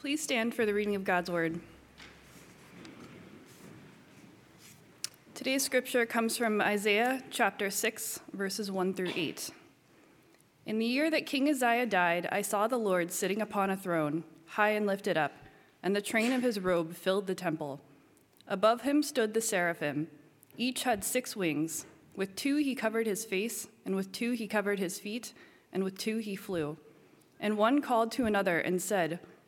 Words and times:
Please 0.00 0.22
stand 0.22 0.54
for 0.54 0.64
the 0.64 0.72
reading 0.72 0.94
of 0.94 1.04
God's 1.04 1.30
Word. 1.30 1.60
Today's 5.34 5.62
scripture 5.62 6.06
comes 6.06 6.38
from 6.38 6.62
Isaiah 6.62 7.22
chapter 7.30 7.68
6, 7.68 8.20
verses 8.32 8.70
1 8.70 8.94
through 8.94 9.12
8. 9.14 9.50
In 10.64 10.78
the 10.78 10.86
year 10.86 11.10
that 11.10 11.26
King 11.26 11.50
Uzziah 11.50 11.84
died, 11.84 12.26
I 12.32 12.40
saw 12.40 12.66
the 12.66 12.78
Lord 12.78 13.12
sitting 13.12 13.42
upon 13.42 13.68
a 13.68 13.76
throne, 13.76 14.24
high 14.46 14.70
and 14.70 14.86
lifted 14.86 15.18
up, 15.18 15.32
and 15.82 15.94
the 15.94 16.00
train 16.00 16.32
of 16.32 16.42
his 16.42 16.58
robe 16.58 16.94
filled 16.94 17.26
the 17.26 17.34
temple. 17.34 17.82
Above 18.48 18.80
him 18.80 19.02
stood 19.02 19.34
the 19.34 19.42
seraphim. 19.42 20.08
Each 20.56 20.84
had 20.84 21.04
six 21.04 21.36
wings. 21.36 21.84
With 22.16 22.34
two 22.36 22.56
he 22.56 22.74
covered 22.74 23.06
his 23.06 23.26
face, 23.26 23.68
and 23.84 23.94
with 23.94 24.12
two 24.12 24.30
he 24.30 24.48
covered 24.48 24.78
his 24.78 24.98
feet, 24.98 25.34
and 25.74 25.84
with 25.84 25.98
two 25.98 26.16
he 26.16 26.36
flew. 26.36 26.78
And 27.38 27.58
one 27.58 27.82
called 27.82 28.10
to 28.12 28.24
another 28.24 28.58
and 28.58 28.80
said, 28.80 29.20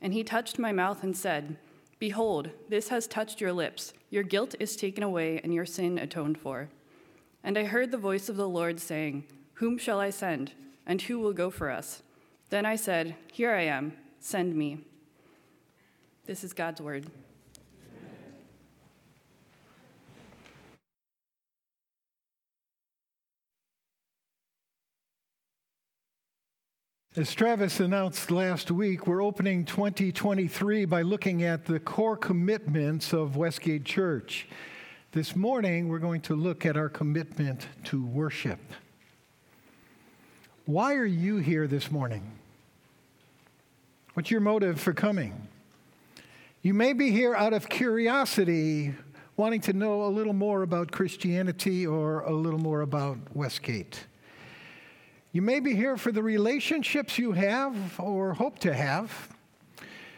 And 0.00 0.12
he 0.12 0.22
touched 0.24 0.58
my 0.58 0.72
mouth 0.72 1.02
and 1.02 1.16
said, 1.16 1.56
Behold, 1.98 2.50
this 2.68 2.88
has 2.88 3.06
touched 3.06 3.40
your 3.40 3.52
lips. 3.52 3.92
Your 4.10 4.22
guilt 4.22 4.54
is 4.60 4.76
taken 4.76 5.02
away, 5.02 5.40
and 5.42 5.52
your 5.52 5.66
sin 5.66 5.98
atoned 5.98 6.38
for. 6.38 6.68
And 7.42 7.58
I 7.58 7.64
heard 7.64 7.90
the 7.90 7.98
voice 7.98 8.28
of 8.28 8.36
the 8.36 8.48
Lord 8.48 8.78
saying, 8.80 9.24
Whom 9.54 9.78
shall 9.78 10.00
I 10.00 10.10
send? 10.10 10.52
And 10.86 11.02
who 11.02 11.18
will 11.18 11.32
go 11.32 11.50
for 11.50 11.70
us? 11.70 12.02
Then 12.50 12.64
I 12.64 12.76
said, 12.76 13.16
Here 13.32 13.52
I 13.52 13.62
am, 13.62 13.92
send 14.20 14.54
me. 14.54 14.78
This 16.26 16.44
is 16.44 16.52
God's 16.52 16.80
word. 16.80 17.06
As 27.18 27.34
Travis 27.34 27.80
announced 27.80 28.30
last 28.30 28.70
week, 28.70 29.08
we're 29.08 29.24
opening 29.24 29.64
2023 29.64 30.84
by 30.84 31.02
looking 31.02 31.42
at 31.42 31.64
the 31.64 31.80
core 31.80 32.16
commitments 32.16 33.12
of 33.12 33.34
Westgate 33.34 33.84
Church. 33.84 34.46
This 35.10 35.34
morning, 35.34 35.88
we're 35.88 35.98
going 35.98 36.20
to 36.20 36.36
look 36.36 36.64
at 36.64 36.76
our 36.76 36.88
commitment 36.88 37.66
to 37.86 38.06
worship. 38.06 38.60
Why 40.64 40.94
are 40.94 41.04
you 41.04 41.38
here 41.38 41.66
this 41.66 41.90
morning? 41.90 42.22
What's 44.14 44.30
your 44.30 44.40
motive 44.40 44.80
for 44.80 44.92
coming? 44.92 45.48
You 46.62 46.72
may 46.72 46.92
be 46.92 47.10
here 47.10 47.34
out 47.34 47.52
of 47.52 47.68
curiosity, 47.68 48.94
wanting 49.36 49.62
to 49.62 49.72
know 49.72 50.04
a 50.04 50.06
little 50.06 50.34
more 50.34 50.62
about 50.62 50.92
Christianity 50.92 51.84
or 51.84 52.20
a 52.20 52.32
little 52.32 52.60
more 52.60 52.82
about 52.82 53.18
Westgate. 53.34 54.06
You 55.38 55.42
may 55.42 55.60
be 55.60 55.76
here 55.76 55.96
for 55.96 56.10
the 56.10 56.20
relationships 56.20 57.16
you 57.16 57.30
have 57.30 58.00
or 58.00 58.34
hope 58.34 58.58
to 58.58 58.74
have. 58.74 59.28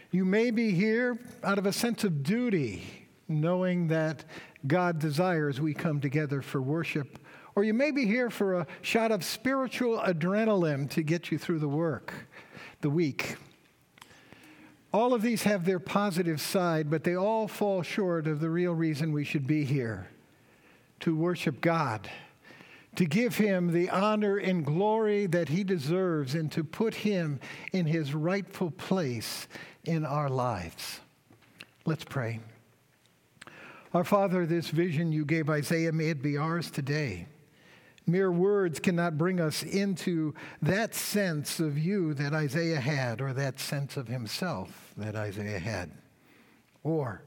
You 0.09 0.25
may 0.25 0.49
be 0.49 0.71
here 0.71 1.19
out 1.43 1.59
of 1.59 1.67
a 1.67 1.71
sense 1.71 2.03
of 2.03 2.23
duty, 2.23 3.05
knowing 3.27 3.89
that 3.89 4.25
God 4.65 4.97
desires 4.97 5.61
we 5.61 5.75
come 5.75 6.01
together 6.01 6.41
for 6.41 6.59
worship 6.59 7.19
or 7.53 7.63
you 7.63 7.75
may 7.75 7.91
be 7.91 8.07
here 8.07 8.31
for 8.31 8.61
a 8.61 8.67
shot 8.81 9.11
of 9.11 9.23
spiritual 9.23 9.99
adrenaline 9.99 10.89
to 10.89 11.03
get 11.03 11.29
you 11.29 11.37
through 11.37 11.59
the 11.59 11.69
work, 11.69 12.11
the 12.81 12.89
week. 12.89 13.35
All 14.91 15.13
of 15.13 15.21
these 15.21 15.43
have 15.43 15.65
their 15.65 15.79
positive 15.79 16.41
side, 16.41 16.89
but 16.89 17.03
they 17.03 17.15
all 17.15 17.47
fall 17.47 17.83
short 17.83 18.25
of 18.25 18.39
the 18.39 18.49
real 18.49 18.73
reason 18.73 19.11
we 19.11 19.23
should 19.23 19.45
be 19.45 19.65
here 19.65 20.07
to 21.01 21.15
worship 21.15 21.61
God, 21.61 22.09
to 22.95 23.05
give 23.05 23.37
Him 23.37 23.71
the 23.71 23.89
honor 23.89 24.37
and 24.37 24.65
glory 24.65 25.25
that 25.27 25.49
He 25.49 25.63
deserves, 25.63 26.35
and 26.35 26.51
to 26.51 26.63
put 26.63 26.93
Him 26.93 27.39
in 27.71 27.85
His 27.85 28.13
rightful 28.13 28.71
place 28.71 29.47
in 29.83 30.05
our 30.05 30.29
lives. 30.29 30.99
Let's 31.85 32.03
pray. 32.03 32.39
Our 33.93 34.03
Father, 34.03 34.45
this 34.45 34.69
vision 34.69 35.11
you 35.11 35.25
gave 35.25 35.49
Isaiah, 35.49 35.91
may 35.91 36.09
it 36.09 36.21
be 36.21 36.37
ours 36.37 36.71
today. 36.71 37.27
Mere 38.07 38.31
words 38.31 38.79
cannot 38.79 39.17
bring 39.17 39.39
us 39.39 39.63
into 39.63 40.33
that 40.61 40.95
sense 40.95 41.59
of 41.59 41.77
you 41.77 42.13
that 42.15 42.33
Isaiah 42.33 42.79
had, 42.79 43.21
or 43.21 43.33
that 43.33 43.59
sense 43.59 43.97
of 43.97 44.07
himself 44.07 44.93
that 44.97 45.15
Isaiah 45.15 45.59
had, 45.59 45.91
or 46.83 47.23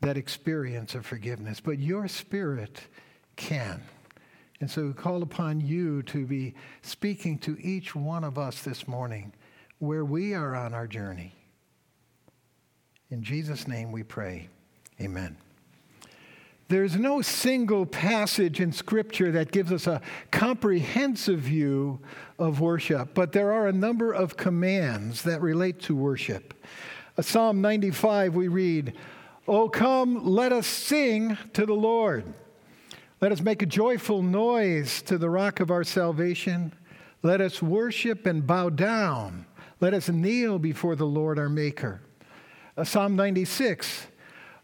that 0.00 0.16
experience 0.16 0.94
of 0.94 1.06
forgiveness. 1.06 1.60
But 1.60 1.78
your 1.78 2.06
spirit 2.06 2.80
can. 3.36 3.82
And 4.60 4.70
so 4.70 4.86
we 4.86 4.92
call 4.92 5.22
upon 5.22 5.60
you 5.60 6.02
to 6.04 6.26
be 6.26 6.54
speaking 6.82 7.38
to 7.40 7.56
each 7.60 7.94
one 7.94 8.24
of 8.24 8.38
us 8.38 8.62
this 8.62 8.88
morning 8.88 9.32
where 9.78 10.04
we 10.04 10.34
are 10.34 10.56
on 10.56 10.74
our 10.74 10.86
journey. 10.86 11.34
In 13.10 13.22
Jesus' 13.22 13.68
name 13.68 13.92
we 13.92 14.02
pray. 14.02 14.48
Amen. 15.00 15.36
There's 16.68 16.96
no 16.96 17.22
single 17.22 17.86
passage 17.86 18.60
in 18.60 18.72
Scripture 18.72 19.32
that 19.32 19.52
gives 19.52 19.72
us 19.72 19.86
a 19.86 20.02
comprehensive 20.30 21.38
view 21.38 22.00
of 22.38 22.60
worship, 22.60 23.14
but 23.14 23.32
there 23.32 23.52
are 23.52 23.68
a 23.68 23.72
number 23.72 24.12
of 24.12 24.36
commands 24.36 25.22
that 25.22 25.40
relate 25.40 25.80
to 25.82 25.96
worship. 25.96 26.52
Psalm 27.18 27.62
95, 27.62 28.34
we 28.34 28.48
read, 28.48 28.92
Oh, 29.46 29.70
come, 29.70 30.26
let 30.26 30.52
us 30.52 30.66
sing 30.66 31.38
to 31.54 31.64
the 31.64 31.74
Lord. 31.74 32.34
Let 33.20 33.32
us 33.32 33.40
make 33.40 33.62
a 33.62 33.66
joyful 33.66 34.22
noise 34.22 35.02
to 35.02 35.18
the 35.18 35.28
rock 35.28 35.58
of 35.58 35.72
our 35.72 35.82
salvation. 35.82 36.72
Let 37.24 37.40
us 37.40 37.60
worship 37.60 38.26
and 38.26 38.46
bow 38.46 38.68
down. 38.70 39.44
Let 39.80 39.92
us 39.92 40.08
kneel 40.08 40.60
before 40.60 40.94
the 40.94 41.06
Lord 41.06 41.36
our 41.36 41.48
Maker. 41.48 42.00
Psalm 42.84 43.16
96, 43.16 44.06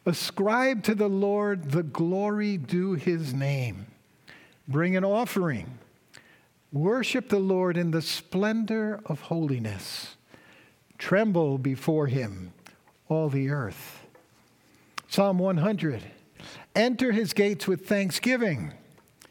Ascribe 0.07 0.85
to 0.85 0.95
the 0.95 1.09
Lord 1.09 1.73
the 1.73 1.83
glory 1.83 2.57
due 2.57 2.93
his 2.93 3.35
name. 3.35 3.87
Bring 4.69 4.97
an 4.97 5.05
offering. 5.05 5.79
Worship 6.73 7.31
the 7.31 7.41
Lord 7.41 7.77
in 7.77 7.91
the 7.91 8.03
splendor 8.03 9.01
of 9.07 9.21
holiness. 9.23 10.15
Tremble 10.97 11.59
before 11.59 12.07
him, 12.07 12.53
all 13.09 13.29
the 13.29 13.51
earth. 13.51 14.05
Psalm 15.09 15.39
100 15.39 16.03
Enter 16.75 17.13
his 17.13 17.33
gates 17.33 17.67
with 17.67 17.87
thanksgiving, 17.87 18.73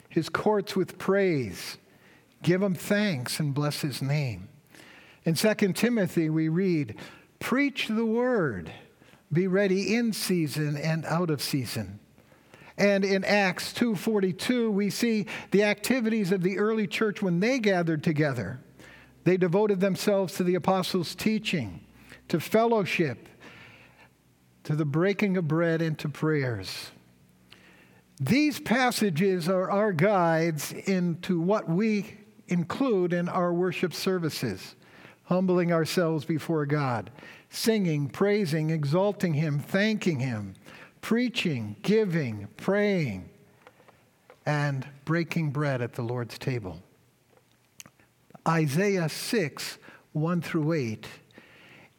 his 0.10 0.30
courts 0.30 0.76
with 0.76 0.98
praise. 0.98 1.78
Give 2.42 2.62
him 2.62 2.76
thanks 2.76 3.40
and 3.40 3.54
bless 3.54 3.82
his 3.82 4.02
name. 4.02 4.50
In 5.26 5.36
2 5.36 5.54
Timothy, 5.74 6.30
we 6.30 6.50
read, 6.50 6.96
Preach 7.40 7.88
the 7.88 8.06
word 8.06 8.72
be 9.34 9.48
ready 9.48 9.96
in 9.96 10.14
season 10.14 10.78
and 10.78 11.06
out 11.06 11.30
of 11.30 11.42
season. 11.42 12.00
And 12.78 13.04
in 13.04 13.24
Acts 13.24 13.74
2:42 13.74 14.72
we 14.72 14.90
see 14.90 15.26
the 15.52 15.64
activities 15.64 16.32
of 16.32 16.44
the 16.44 16.58
early 16.58 16.88
church 16.88 17.22
when 17.22 17.40
they 17.40 17.60
gathered 17.60 18.04
together. 18.04 18.60
They 19.24 19.38
devoted 19.38 19.80
themselves 19.80 20.34
to 20.36 20.44
the 20.44 20.56
apostles' 20.56 21.16
teaching, 21.16 21.82
to 22.28 22.40
fellowship, 22.40 23.30
to 24.64 24.76
the 24.76 24.86
breaking 24.86 25.38
of 25.38 25.48
bread 25.48 25.82
and 25.82 25.98
to 26.00 26.10
prayers. 26.10 26.92
These 28.20 28.60
passages 28.60 29.50
are 29.50 29.70
our 29.70 29.92
guides 29.92 30.72
into 30.72 31.40
what 31.40 31.68
we 31.68 32.18
include 32.48 33.14
in 33.14 33.28
our 33.28 33.54
worship 33.54 33.94
services, 33.94 34.76
humbling 35.24 35.72
ourselves 35.72 36.24
before 36.24 36.66
God, 36.66 37.10
singing, 37.50 38.10
praising, 38.10 38.70
exalting 38.70 39.34
Him, 39.34 39.60
thanking 39.60 40.20
Him, 40.20 40.54
preaching, 41.02 41.76
giving, 41.82 42.48
praying, 42.58 43.30
and 44.46 44.88
breaking 45.06 45.52
bread 45.52 45.82
at 45.82 45.94
the 45.94 46.02
Lord's 46.02 46.38
table. 46.38 46.82
Isaiah 48.48 49.10
6, 49.10 49.78
1 50.12 50.42
through 50.42 50.74
8, 50.74 51.08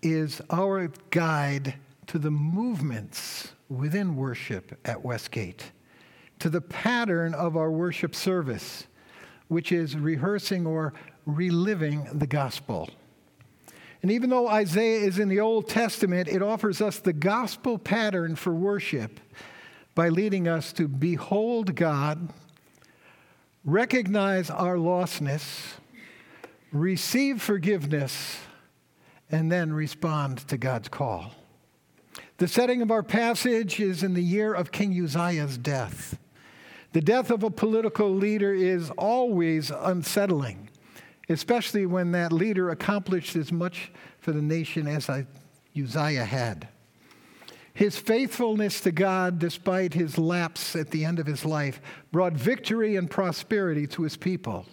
is 0.02 0.42
our 0.50 0.90
guide 1.10 1.74
to 2.06 2.18
the 2.18 2.30
movements 2.30 3.52
within 3.68 4.14
worship 4.14 4.78
at 4.84 5.02
Westgate, 5.02 5.72
to 6.44 6.50
the 6.50 6.60
pattern 6.60 7.32
of 7.32 7.56
our 7.56 7.70
worship 7.70 8.14
service, 8.14 8.86
which 9.48 9.72
is 9.72 9.96
rehearsing 9.96 10.66
or 10.66 10.92
reliving 11.24 12.06
the 12.12 12.26
gospel. 12.26 12.90
And 14.02 14.10
even 14.10 14.28
though 14.28 14.46
Isaiah 14.46 15.06
is 15.06 15.18
in 15.18 15.30
the 15.30 15.40
Old 15.40 15.70
Testament, 15.70 16.28
it 16.28 16.42
offers 16.42 16.82
us 16.82 16.98
the 16.98 17.14
gospel 17.14 17.78
pattern 17.78 18.36
for 18.36 18.54
worship 18.54 19.20
by 19.94 20.10
leading 20.10 20.46
us 20.46 20.70
to 20.74 20.86
behold 20.86 21.74
God, 21.76 22.28
recognize 23.64 24.50
our 24.50 24.76
lostness, 24.76 25.76
receive 26.72 27.40
forgiveness, 27.40 28.36
and 29.30 29.50
then 29.50 29.72
respond 29.72 30.46
to 30.48 30.58
God's 30.58 30.88
call. 30.88 31.32
The 32.36 32.48
setting 32.48 32.82
of 32.82 32.90
our 32.90 33.02
passage 33.02 33.80
is 33.80 34.02
in 34.02 34.12
the 34.12 34.22
year 34.22 34.52
of 34.52 34.72
King 34.72 34.92
Uzziah's 35.02 35.56
death. 35.56 36.18
The 36.94 37.00
death 37.00 37.32
of 37.32 37.42
a 37.42 37.50
political 37.50 38.08
leader 38.08 38.54
is 38.54 38.88
always 38.90 39.72
unsettling, 39.72 40.68
especially 41.28 41.86
when 41.86 42.12
that 42.12 42.32
leader 42.32 42.70
accomplished 42.70 43.34
as 43.34 43.50
much 43.50 43.90
for 44.20 44.30
the 44.30 44.40
nation 44.40 44.86
as 44.86 45.10
Uzziah 45.76 46.24
had. 46.24 46.68
His 47.72 47.98
faithfulness 47.98 48.80
to 48.82 48.92
God, 48.92 49.40
despite 49.40 49.92
his 49.92 50.18
lapse 50.18 50.76
at 50.76 50.92
the 50.92 51.04
end 51.04 51.18
of 51.18 51.26
his 51.26 51.44
life, 51.44 51.80
brought 52.12 52.34
victory 52.34 52.94
and 52.94 53.10
prosperity 53.10 53.88
to 53.88 54.02
his 54.04 54.16
people. 54.16 54.64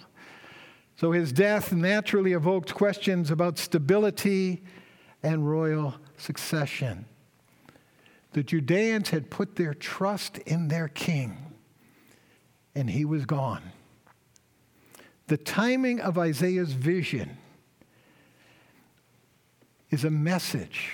So 0.98 1.14
his 1.14 1.32
death 1.32 1.74
naturally 1.74 2.34
evoked 2.34 2.76
questions 2.76 3.32
about 3.32 3.58
stability 3.58 4.62
and 5.24 5.50
royal 5.50 5.96
succession. 6.18 7.06
The 8.34 8.44
Judeans 8.44 9.10
had 9.10 9.32
put 9.32 9.56
their 9.56 9.74
trust 9.74 10.38
in 10.38 10.68
their 10.68 10.88
king, 10.88 11.51
and 12.76 12.90
he 12.90 13.06
was 13.06 13.26
gone. 13.26 13.64
The 15.28 15.38
timing 15.38 16.00
of 16.02 16.18
Isaiah's 16.18 16.74
vision 16.74 17.38
is 19.90 20.04
a 20.04 20.10
message 20.10 20.94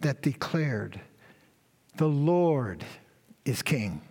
that 0.00 0.22
declared 0.22 1.00
the 1.96 2.08
Lord 2.08 2.84
is 3.44 3.62
king. 3.62 4.02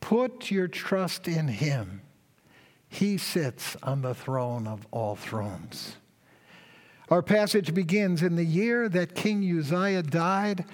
Put 0.00 0.50
your 0.50 0.68
trust 0.68 1.28
in 1.28 1.48
him. 1.48 2.02
He 2.88 3.18
sits 3.18 3.76
on 3.82 4.02
the 4.02 4.14
throne 4.14 4.66
of 4.66 4.86
all 4.90 5.14
thrones. 5.14 5.96
Our 7.10 7.22
passage 7.22 7.74
begins 7.74 8.22
in 8.22 8.36
the 8.36 8.44
year 8.44 8.88
that 8.88 9.14
King 9.14 9.42
Uzziah 9.58 10.02
died. 10.02 10.64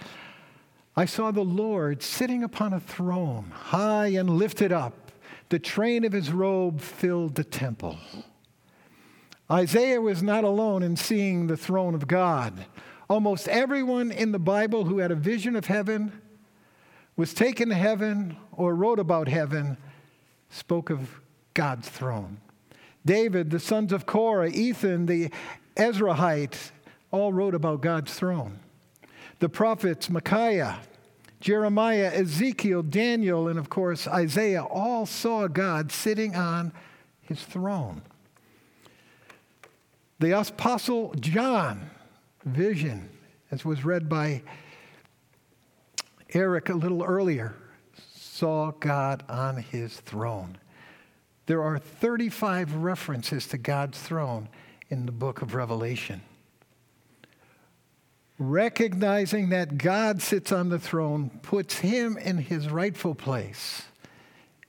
I 0.97 1.05
saw 1.05 1.31
the 1.31 1.45
Lord 1.45 2.03
sitting 2.03 2.43
upon 2.43 2.73
a 2.73 2.81
throne, 2.81 3.53
high 3.55 4.09
and 4.09 4.31
lifted 4.31 4.73
up. 4.73 5.13
The 5.51 5.59
train 5.59 6.05
of 6.05 6.13
his 6.13 6.33
robe 6.33 6.81
filled 6.81 7.35
the 7.35 7.45
temple. 7.45 7.99
Isaiah 9.51 10.01
was 10.01 10.23
not 10.23 10.43
alone 10.43 10.83
in 10.83 10.97
seeing 10.97 11.47
the 11.47 11.57
throne 11.57 11.95
of 11.95 12.09
God. 12.09 12.65
Almost 13.11 13.47
everyone 13.47 14.11
in 14.11 14.33
the 14.33 14.39
Bible 14.39 14.87
who 14.87 14.99
had 14.99 15.11
a 15.11 15.17
vision 15.17 15.55
of 15.55 15.67
heaven, 15.67 16.13
was 17.15 17.33
taken 17.33 17.69
to 17.69 17.75
heaven, 17.75 18.37
or 18.53 18.75
wrote 18.75 18.99
about 18.99 19.29
heaven, 19.29 19.77
spoke 20.49 20.91
of 20.91 21.21
God's 21.55 21.89
throne. 21.89 22.39
David, 23.05 23.51
the 23.51 23.61
sons 23.61 23.93
of 23.93 24.07
Korah, 24.07 24.49
Ethan, 24.49 25.07
the 25.07 25.31
Ezrahite, 25.77 26.73
all 27.11 27.33
wrote 27.33 27.55
about 27.55 27.81
God's 27.83 28.13
throne. 28.15 28.59
The 29.39 29.49
prophets, 29.49 30.09
Micaiah, 30.09 30.81
Jeremiah, 31.41 32.11
Ezekiel, 32.15 32.83
Daniel, 32.83 33.49
and 33.49 33.59
of 33.59 33.69
course 33.69 34.09
Isaiah, 34.09 34.65
all 34.65 35.07
saw 35.07 35.47
God 35.47 35.93
sitting 35.93 36.35
on 36.35 36.73
his 37.21 37.43
throne. 37.43 38.03
The 40.19 40.39
Apostle 40.39 41.15
John 41.21 41.91
vision, 42.45 43.11
as 43.51 43.65
was 43.65 43.85
read 43.85 44.09
by 44.09 44.43
Eric 46.33 46.71
a 46.71 46.75
little 46.75 47.05
earlier, 47.05 47.55
saw 48.15 48.71
God 48.71 49.23
on 49.29 49.59
his 49.59 50.01
throne. 50.01 50.59
There 51.47 51.63
are 51.63 51.79
35 51.79 52.75
references 52.75 53.47
to 53.49 53.59
God's 53.59 53.99
throne 53.99 54.49
in 54.89 55.07
the 55.07 55.13
book 55.13 55.43
of 55.43 55.55
Revelation. 55.55 56.23
Recognizing 58.39 59.49
that 59.51 59.79
God 59.79 60.21
sits 60.21 60.53
on 60.53 60.69
the 60.69 60.79
throne 60.79 61.31
puts 61.43 61.79
him 61.79 62.19
in 62.19 62.39
his 62.39 62.69
rightful 62.69 63.15
place 63.15 63.85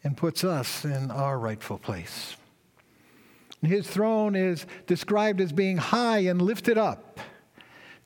and 0.04 0.16
puts 0.16 0.44
us 0.44 0.86
in 0.86 1.12
our 1.12 1.38
rightful 1.38 1.78
place. 1.78 2.38
His 3.62 3.88
throne 3.88 4.36
is 4.36 4.66
described 4.86 5.42
as 5.42 5.52
being 5.52 5.78
high 5.78 6.19
and 6.19 6.42
lifted 6.42 6.78
up 6.78 7.19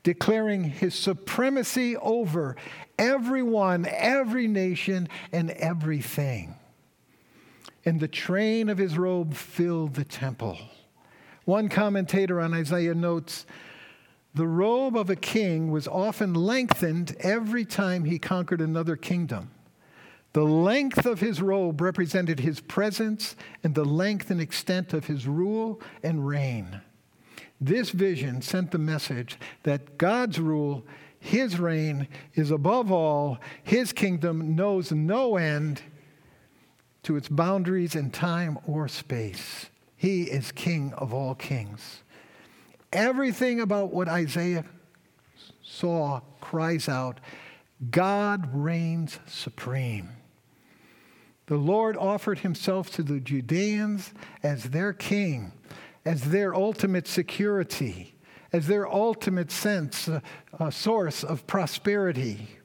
declaring 0.02 0.64
his 0.64 0.94
supremacy 0.94 1.96
over 1.96 2.56
everyone, 2.98 3.86
every 3.86 4.48
nation, 4.48 5.08
and 5.32 5.50
everything. 5.50 6.56
And 7.84 8.00
the 8.00 8.08
train 8.08 8.68
of 8.68 8.78
his 8.78 8.98
robe 8.98 9.34
filled 9.34 9.94
the 9.94 10.04
temple. 10.04 10.58
One 11.44 11.68
commentator 11.68 12.40
on 12.40 12.54
Isaiah 12.54 12.94
notes 12.94 13.46
the 14.34 14.46
robe 14.46 14.96
of 14.96 15.10
a 15.10 15.16
king 15.16 15.70
was 15.70 15.86
often 15.86 16.34
lengthened 16.34 17.16
every 17.20 17.64
time 17.64 18.04
he 18.04 18.18
conquered 18.18 18.60
another 18.60 18.96
kingdom. 18.96 19.50
The 20.32 20.44
length 20.44 21.04
of 21.04 21.20
his 21.20 21.42
robe 21.42 21.80
represented 21.80 22.40
his 22.40 22.60
presence 22.60 23.36
and 23.62 23.74
the 23.74 23.84
length 23.84 24.30
and 24.30 24.40
extent 24.40 24.94
of 24.94 25.06
his 25.06 25.26
rule 25.26 25.80
and 26.02 26.26
reign. 26.26 26.80
This 27.62 27.90
vision 27.90 28.42
sent 28.42 28.72
the 28.72 28.78
message 28.78 29.38
that 29.62 29.96
God's 29.96 30.40
rule, 30.40 30.84
His 31.20 31.60
reign, 31.60 32.08
is 32.34 32.50
above 32.50 32.90
all. 32.90 33.38
His 33.62 33.92
kingdom 33.92 34.56
knows 34.56 34.90
no 34.90 35.36
end 35.36 35.80
to 37.04 37.14
its 37.14 37.28
boundaries 37.28 37.94
in 37.94 38.10
time 38.10 38.58
or 38.66 38.88
space. 38.88 39.66
He 39.94 40.24
is 40.24 40.50
King 40.50 40.92
of 40.94 41.14
all 41.14 41.36
kings. 41.36 42.02
Everything 42.92 43.60
about 43.60 43.92
what 43.92 44.08
Isaiah 44.08 44.64
saw 45.62 46.20
cries 46.40 46.88
out 46.88 47.20
God 47.90 48.48
reigns 48.52 49.18
supreme. 49.26 50.10
The 51.46 51.56
Lord 51.56 51.96
offered 51.96 52.40
himself 52.40 52.90
to 52.92 53.02
the 53.02 53.18
Judeans 53.18 54.12
as 54.42 54.64
their 54.64 54.92
king 54.92 55.52
as 56.04 56.22
their 56.30 56.54
ultimate 56.54 57.06
security, 57.06 58.14
as 58.52 58.66
their 58.66 58.90
ultimate 58.90 59.50
sense, 59.50 60.08
uh, 60.08 60.20
uh, 60.58 60.70
source 60.70 61.22
of 61.22 61.46
prosperity, 61.46 62.58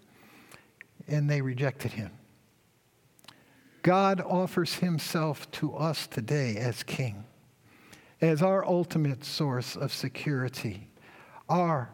and 1.08 1.30
they 1.30 1.42
rejected 1.42 1.92
him. 1.94 2.12
God 3.84 4.20
offers 4.22 4.76
himself 4.76 5.50
to 5.52 5.76
us 5.76 6.08
today 6.08 6.58
as 6.58 6.84
king, 6.84 7.24
as 8.22 8.42
our 8.42 8.66
ultimate 8.66 9.24
source 9.24 9.76
of 9.76 9.94
security, 9.94 10.90
our 11.50 11.90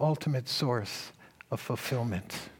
ultimate 0.00 0.48
source 0.48 1.12
of 1.50 1.60
fulfillment. 1.60 2.50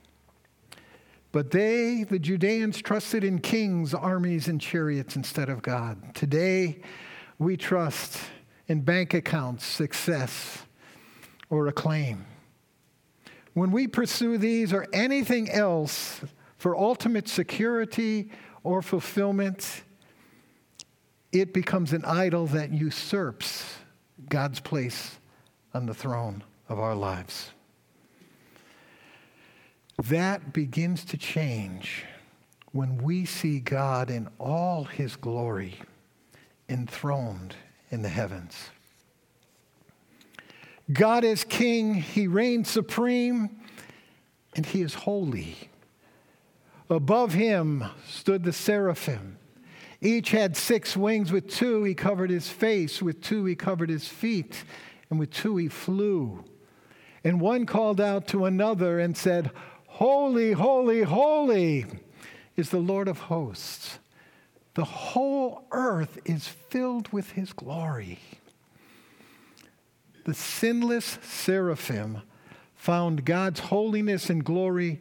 But 1.32 1.50
they, 1.50 2.04
the 2.04 2.18
Judeans, 2.18 2.80
trusted 2.80 3.22
in 3.22 3.40
kings, 3.40 3.92
armies, 3.92 4.48
and 4.48 4.60
chariots 4.60 5.16
instead 5.16 5.50
of 5.50 5.60
God. 5.60 6.14
Today, 6.14 6.80
we 7.38 7.58
trust 7.58 8.18
in 8.68 8.80
bank 8.80 9.12
accounts, 9.12 9.66
success, 9.66 10.64
or 11.50 11.66
acclaim. 11.68 12.24
When 13.52 13.70
we 13.70 13.86
pursue 13.86 14.38
these 14.38 14.72
or 14.72 14.86
anything 14.92 15.50
else 15.50 16.20
for 16.56 16.76
ultimate 16.76 17.28
security 17.28 18.30
or 18.64 18.80
fulfillment, 18.80 19.82
it 21.40 21.52
becomes 21.52 21.92
an 21.92 22.04
idol 22.04 22.46
that 22.48 22.72
usurps 22.72 23.76
God's 24.28 24.60
place 24.60 25.18
on 25.74 25.86
the 25.86 25.94
throne 25.94 26.42
of 26.68 26.78
our 26.78 26.94
lives. 26.94 27.50
That 30.04 30.52
begins 30.52 31.04
to 31.06 31.16
change 31.16 32.04
when 32.72 32.98
we 32.98 33.24
see 33.24 33.60
God 33.60 34.10
in 34.10 34.28
all 34.38 34.84
his 34.84 35.16
glory 35.16 35.80
enthroned 36.68 37.54
in 37.90 38.02
the 38.02 38.08
heavens. 38.08 38.70
God 40.92 41.24
is 41.24 41.44
king, 41.44 41.94
he 41.94 42.26
reigns 42.26 42.70
supreme, 42.70 43.50
and 44.54 44.66
he 44.66 44.82
is 44.82 44.94
holy. 44.94 45.56
Above 46.88 47.32
him 47.32 47.84
stood 48.06 48.44
the 48.44 48.52
seraphim. 48.52 49.38
Each 50.06 50.30
had 50.30 50.56
six 50.56 50.96
wings. 50.96 51.32
With 51.32 51.48
two, 51.48 51.82
he 51.82 51.92
covered 51.92 52.30
his 52.30 52.48
face. 52.48 53.02
With 53.02 53.20
two, 53.20 53.44
he 53.44 53.56
covered 53.56 53.90
his 53.90 54.06
feet. 54.06 54.62
And 55.10 55.18
with 55.18 55.32
two, 55.32 55.56
he 55.56 55.66
flew. 55.66 56.44
And 57.24 57.40
one 57.40 57.66
called 57.66 58.00
out 58.00 58.28
to 58.28 58.44
another 58.44 59.00
and 59.00 59.16
said, 59.16 59.50
Holy, 59.88 60.52
holy, 60.52 61.02
holy 61.02 61.86
is 62.54 62.70
the 62.70 62.78
Lord 62.78 63.08
of 63.08 63.18
hosts. 63.18 63.98
The 64.74 64.84
whole 64.84 65.66
earth 65.72 66.20
is 66.24 66.46
filled 66.46 67.12
with 67.12 67.32
his 67.32 67.52
glory. 67.52 68.20
the 70.24 70.34
sinless 70.34 71.18
seraphim 71.20 72.22
found 72.76 73.24
God's 73.24 73.58
holiness 73.58 74.30
and 74.30 74.44
glory 74.44 75.00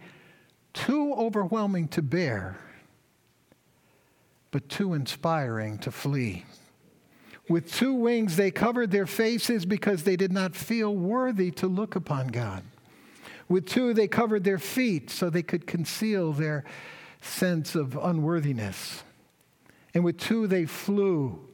too 0.74 1.14
overwhelming 1.14 1.90
to 1.90 2.02
bear, 2.02 2.58
but 4.56 4.70
too 4.70 4.94
inspiring 4.94 5.78
to 5.78 5.92
flee. 5.92 6.46
With 7.50 7.74
two 7.74 7.94
wings, 7.94 8.38
they 8.38 8.52
covered 8.52 8.90
their 8.90 9.06
faces 9.06 9.66
because 9.66 10.06
they 10.06 10.16
did 10.16 10.32
not 10.32 10.56
feel 10.56 10.96
worthy 10.96 11.52
to 11.52 11.68
look 11.68 11.98
upon 11.98 12.30
God. 12.30 12.64
With 13.50 13.66
two, 13.66 13.94
they 13.94 14.08
covered 14.08 14.46
their 14.46 14.58
feet 14.58 15.10
so 15.10 15.30
they 15.30 15.44
could 15.44 15.68
conceal 15.68 16.32
their 16.32 16.64
sense 17.20 17.76
of 17.76 17.98
unworthiness. 18.02 19.04
And 19.94 20.06
with 20.06 20.18
two, 20.18 20.48
they 20.48 20.66
flew, 20.66 21.50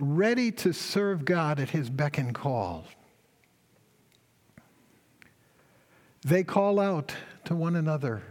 ready 0.00 0.50
to 0.50 0.72
serve 0.72 1.24
God 1.24 1.60
at 1.60 1.70
his 1.70 1.90
beck 1.90 2.18
and 2.18 2.34
call. 2.34 2.86
They 6.24 6.42
call 6.42 6.80
out 6.80 7.14
to 7.44 7.54
one 7.54 7.76
another, 7.76 8.24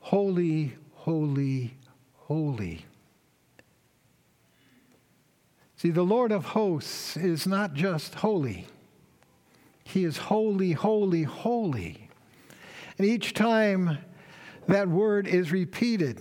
Holy, 0.00 0.74
holy, 0.94 1.76
holy. 2.16 2.84
See, 5.78 5.90
the 5.90 6.02
Lord 6.02 6.32
of 6.32 6.44
hosts 6.44 7.16
is 7.16 7.46
not 7.46 7.72
just 7.72 8.16
holy, 8.16 8.66
He 9.84 10.04
is 10.04 10.16
holy, 10.18 10.72
holy, 10.72 11.22
holy. 11.22 12.08
And 12.98 13.06
each 13.06 13.32
time 13.32 13.98
that 14.66 14.88
word 14.88 15.28
is 15.28 15.52
repeated, 15.52 16.20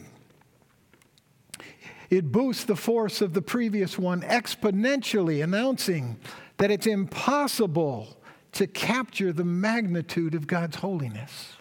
it 2.12 2.32
boosts 2.32 2.66
the 2.66 2.76
force 2.76 3.20
of 3.20 3.34
the 3.34 3.42
previous 3.42 3.98
one 3.98 4.22
exponentially, 4.22 5.44
announcing 5.44 6.20
that 6.58 6.70
it's 6.70 6.86
impossible 6.86 8.16
to 8.52 8.68
capture 8.68 9.34
the 9.34 9.44
magnitude 9.44 10.36
of 10.36 10.46
God's 10.46 10.78
holiness. 10.78 11.54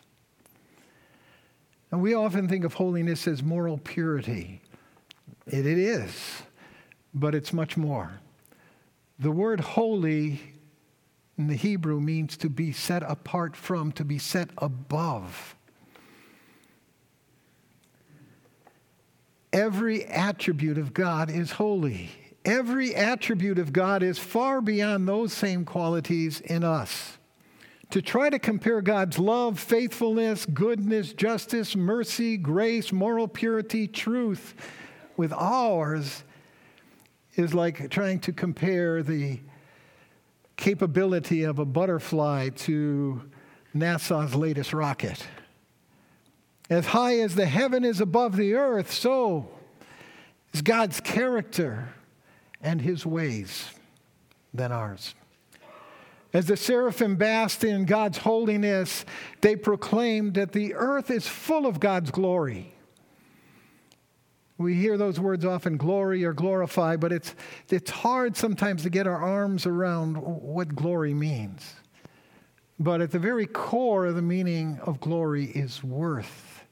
And 1.90 2.02
we 2.02 2.12
often 2.12 2.46
think 2.46 2.64
of 2.64 2.74
holiness 2.74 3.26
as 3.26 3.42
moral 3.42 3.78
purity. 3.78 4.60
It, 5.46 5.66
it 5.66 5.78
is, 5.78 6.42
but 7.16 7.34
it's 7.34 7.52
much 7.52 7.76
more. 7.76 8.20
The 9.18 9.30
word 9.30 9.60
holy 9.60 10.40
in 11.38 11.48
the 11.48 11.54
Hebrew 11.54 11.98
means 11.98 12.36
to 12.38 12.50
be 12.50 12.72
set 12.72 13.02
apart 13.02 13.56
from, 13.56 13.90
to 13.92 14.04
be 14.04 14.18
set 14.18 14.50
above. 14.58 15.56
Every 19.52 20.04
attribute 20.04 20.76
of 20.76 20.92
God 20.92 21.30
is 21.30 21.52
holy. 21.52 22.10
Every 22.44 22.94
attribute 22.94 23.58
of 23.58 23.72
God 23.72 24.02
is 24.02 24.18
far 24.18 24.60
beyond 24.60 25.08
those 25.08 25.32
same 25.32 25.64
qualities 25.64 26.40
in 26.42 26.62
us. 26.62 27.16
To 27.90 28.02
try 28.02 28.28
to 28.28 28.38
compare 28.38 28.82
God's 28.82 29.18
love, 29.18 29.58
faithfulness, 29.58 30.44
goodness, 30.44 31.14
justice, 31.14 31.74
mercy, 31.74 32.36
grace, 32.36 32.92
moral 32.92 33.28
purity, 33.28 33.88
truth 33.88 34.54
with 35.16 35.32
ours 35.32 36.24
is 37.36 37.54
like 37.54 37.90
trying 37.90 38.18
to 38.20 38.32
compare 38.32 39.02
the 39.02 39.40
capability 40.56 41.44
of 41.44 41.58
a 41.58 41.64
butterfly 41.64 42.48
to 42.48 43.22
NASA's 43.74 44.34
latest 44.34 44.72
rocket. 44.72 45.22
As 46.70 46.86
high 46.86 47.20
as 47.20 47.34
the 47.34 47.46
heaven 47.46 47.84
is 47.84 48.00
above 48.00 48.36
the 48.36 48.54
earth, 48.54 48.90
so 48.90 49.48
is 50.52 50.62
God's 50.62 50.98
character 51.00 51.90
and 52.60 52.80
his 52.80 53.04
ways 53.04 53.70
than 54.52 54.72
ours. 54.72 55.14
As 56.32 56.46
the 56.46 56.56
seraphim 56.56 57.16
basked 57.16 57.64
in 57.64 57.84
God's 57.84 58.18
holiness, 58.18 59.04
they 59.42 59.56
proclaimed 59.56 60.34
that 60.34 60.52
the 60.52 60.74
earth 60.74 61.10
is 61.10 61.28
full 61.28 61.66
of 61.66 61.80
God's 61.80 62.10
glory. 62.10 62.75
We 64.58 64.74
hear 64.74 64.96
those 64.96 65.20
words 65.20 65.44
often, 65.44 65.76
glory 65.76 66.24
or 66.24 66.32
glorify, 66.32 66.96
but 66.96 67.12
it's, 67.12 67.34
it's 67.68 67.90
hard 67.90 68.36
sometimes 68.36 68.82
to 68.84 68.90
get 68.90 69.06
our 69.06 69.20
arms 69.20 69.66
around 69.66 70.16
what 70.16 70.74
glory 70.74 71.12
means. 71.12 71.74
But 72.78 73.00
at 73.00 73.10
the 73.10 73.18
very 73.18 73.46
core 73.46 74.06
of 74.06 74.14
the 74.14 74.22
meaning 74.22 74.78
of 74.82 75.00
glory 75.00 75.44
is 75.46 75.84
worth 75.84 76.64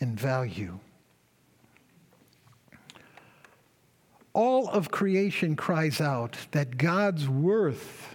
and 0.00 0.18
value. 0.18 0.78
all 4.34 4.68
of 4.68 4.90
creation 4.90 5.54
cries 5.56 6.00
out 6.00 6.36
that 6.50 6.76
God's 6.76 7.28
worth 7.28 8.14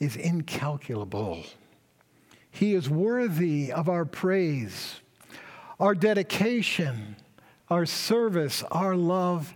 is 0.00 0.16
incalculable. 0.16 1.44
He 2.50 2.74
is 2.74 2.88
worthy 2.88 3.70
of 3.70 3.88
our 3.88 4.06
praise, 4.06 5.00
our 5.78 5.94
dedication, 5.94 7.16
our 7.68 7.86
service, 7.86 8.62
our 8.70 8.96
love, 8.96 9.54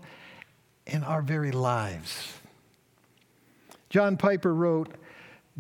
and 0.87 1.05
our 1.05 1.23
very 1.23 1.53
lives. 1.53 2.35
John 3.91 4.17
Piper 4.17 4.55
wrote, 4.55 4.95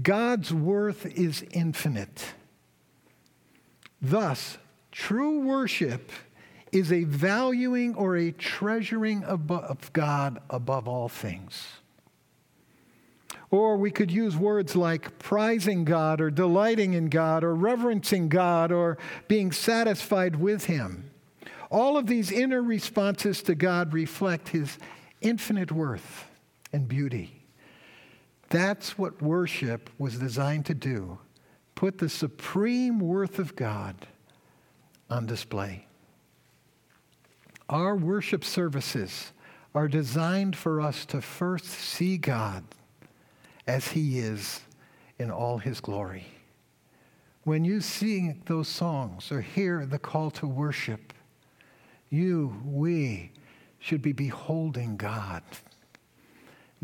God's 0.03 0.53
worth 0.53 1.07
is 1.07 1.45
infinite. 1.51 2.35
Thus, 4.01 4.59
true 4.93 5.41
worship 5.41 6.11
is 6.71 6.93
a 6.93 7.05
valuing 7.05 7.95
or 7.95 8.17
a 8.17 8.31
treasuring 8.31 9.25
of 9.25 9.93
God 9.93 10.41
above 10.51 10.87
all 10.87 11.09
things. 11.09 11.67
Or 13.51 13.79
we 13.79 13.91
could 13.91 14.11
use 14.11 14.37
words 14.37 14.77
like 14.77 15.19
prizing 15.19 15.85
God 15.85 16.21
or 16.21 16.31
delighting 16.31 16.93
in 16.93 17.09
God 17.09 17.43
or 17.43 17.55
reverencing 17.55 18.29
God 18.29 18.71
or 18.71 18.99
being 19.27 19.53
satisfied 19.53 20.37
with 20.37 20.67
Him. 20.67 21.08
All 21.71 21.97
of 21.97 22.07
these 22.07 22.33
inner 22.33 22.63
responses 22.63 23.43
to 23.43 23.55
God 23.55 23.93
reflect 23.93 24.49
His 24.49 24.79
infinite 25.21 25.71
worth 25.71 26.27
and 26.73 26.89
beauty. 26.89 27.43
That's 28.49 28.97
what 28.97 29.21
worship 29.21 29.91
was 29.99 30.19
designed 30.19 30.67
to 30.67 30.75
do 30.75 31.19
put 31.75 31.99
the 31.99 32.09
supreme 32.09 32.99
worth 32.99 33.39
of 33.39 33.55
God 33.55 33.95
on 35.09 35.27
display. 35.27 35.87
Our 37.69 37.95
worship 37.95 38.43
services 38.43 39.31
are 39.77 39.87
designed 39.87 40.57
for 40.57 40.81
us 40.81 41.07
to 41.07 41.21
first 41.21 41.67
see 41.67 42.19
God 42.19 42.65
as 43.65 43.89
He 43.89 44.19
is 44.19 44.61
in 45.21 45.31
all 45.31 45.59
His 45.59 45.79
glory. 45.81 46.27
When 47.45 47.65
you 47.65 47.81
sing 47.81 48.43
those 48.47 48.67
songs 48.67 49.31
or 49.31 49.41
hear 49.41 49.87
the 49.87 50.01
call 50.01 50.33
to 50.33 50.49
worship, 50.49 51.13
you, 52.11 52.61
we, 52.65 53.33
should 53.79 54.03
be 54.03 54.13
beholding 54.13 54.97
God, 54.97 55.43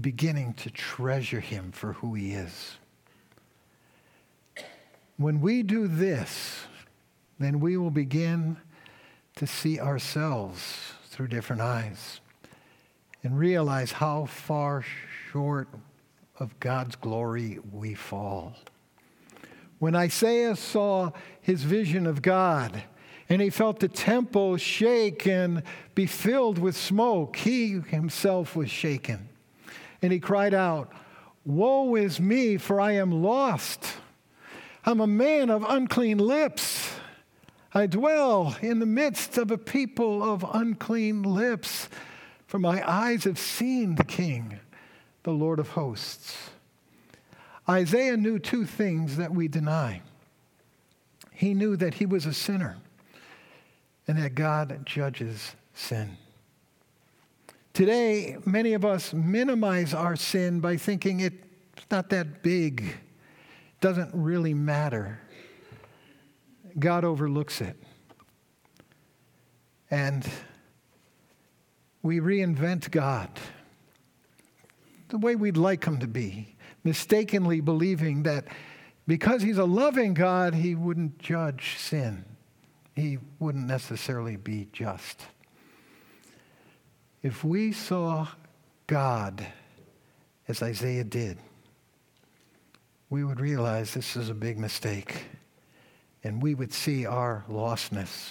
beginning 0.00 0.54
to 0.54 0.70
treasure 0.70 1.40
Him 1.40 1.72
for 1.72 1.94
who 1.94 2.14
He 2.14 2.32
is. 2.32 2.78
When 5.16 5.40
we 5.40 5.62
do 5.62 5.86
this, 5.86 6.66
then 7.38 7.60
we 7.60 7.76
will 7.76 7.90
begin 7.90 8.56
to 9.36 9.46
see 9.46 9.80
ourselves 9.80 10.94
through 11.06 11.28
different 11.28 11.62
eyes 11.62 12.20
and 13.22 13.38
realize 13.38 13.92
how 13.92 14.26
far 14.26 14.84
short 15.30 15.68
of 16.38 16.58
God's 16.60 16.96
glory 16.96 17.58
we 17.72 17.94
fall. 17.94 18.54
When 19.78 19.94
Isaiah 19.94 20.56
saw 20.56 21.10
his 21.40 21.62
vision 21.62 22.06
of 22.06 22.22
God 22.22 22.82
and 23.34 23.42
he 23.42 23.50
felt 23.50 23.80
the 23.80 23.88
temple 23.88 24.56
shake 24.56 25.26
and 25.26 25.64
be 25.96 26.06
filled 26.06 26.56
with 26.56 26.76
smoke, 26.76 27.34
he 27.34 27.80
himself 27.80 28.54
was 28.54 28.70
shaken. 28.70 29.28
And 30.00 30.12
he 30.12 30.20
cried 30.20 30.54
out, 30.54 30.92
Woe 31.44 31.96
is 31.96 32.20
me, 32.20 32.58
for 32.58 32.80
I 32.80 32.92
am 32.92 33.10
lost. 33.10 33.94
I'm 34.86 35.00
a 35.00 35.08
man 35.08 35.50
of 35.50 35.66
unclean 35.68 36.18
lips 36.18 36.92
I 37.72 37.88
dwell 37.88 38.56
in 38.62 38.78
the 38.78 38.86
midst 38.86 39.36
of 39.36 39.50
a 39.50 39.58
people 39.58 40.22
of 40.22 40.46
unclean 40.54 41.24
lips, 41.24 41.88
for 42.46 42.60
my 42.60 42.88
eyes 42.88 43.24
have 43.24 43.40
seen 43.40 43.96
the 43.96 44.04
King, 44.04 44.60
the 45.24 45.32
Lord 45.32 45.58
of 45.58 45.70
hosts. 45.70 46.50
Isaiah 47.68 48.16
knew 48.16 48.38
two 48.38 48.64
things 48.64 49.16
that 49.16 49.34
we 49.34 49.48
deny. 49.48 50.02
He 51.32 51.52
knew 51.52 51.74
that 51.74 51.94
he 51.94 52.06
was 52.06 52.26
a 52.26 52.32
sinner 52.32 52.76
and 54.06 54.18
that 54.18 54.34
God 54.34 54.82
judges 54.84 55.54
sin. 55.72 56.16
Today, 57.72 58.36
many 58.44 58.74
of 58.74 58.84
us 58.84 59.12
minimize 59.12 59.94
our 59.94 60.16
sin 60.16 60.60
by 60.60 60.76
thinking 60.76 61.20
it's 61.20 61.36
not 61.90 62.10
that 62.10 62.42
big, 62.42 62.96
doesn't 63.80 64.10
really 64.14 64.54
matter. 64.54 65.20
God 66.78 67.04
overlooks 67.04 67.60
it. 67.60 67.76
And 69.90 70.28
we 72.02 72.20
reinvent 72.20 72.90
God 72.90 73.28
the 75.08 75.18
way 75.18 75.36
we'd 75.36 75.56
like 75.56 75.84
Him 75.84 75.98
to 75.98 76.06
be. 76.06 76.56
mistakenly 76.84 77.60
believing 77.60 78.22
that 78.24 78.46
because 79.06 79.42
he's 79.42 79.58
a 79.58 79.64
loving 79.64 80.14
God, 80.14 80.54
he 80.54 80.74
wouldn't 80.74 81.18
judge 81.18 81.76
sin. 81.78 82.24
He 82.94 83.18
wouldn't 83.38 83.66
necessarily 83.66 84.36
be 84.36 84.68
just. 84.72 85.20
If 87.22 87.42
we 87.42 87.72
saw 87.72 88.28
God 88.86 89.46
as 90.46 90.62
Isaiah 90.62 91.04
did, 91.04 91.38
we 93.10 93.24
would 93.24 93.40
realize 93.40 93.94
this 93.94 94.16
is 94.16 94.28
a 94.28 94.34
big 94.34 94.58
mistake 94.58 95.24
and 96.22 96.42
we 96.42 96.54
would 96.54 96.72
see 96.72 97.06
our 97.06 97.44
lostness. 97.48 98.30